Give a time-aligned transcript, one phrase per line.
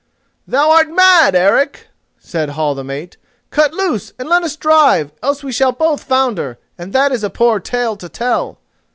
[0.47, 3.17] "Thou art mad, Eric," said Hall the mate;
[3.51, 7.29] "cut loose and let us drive, else we shall both founder, and that is a
[7.29, 8.57] poor tale to tell."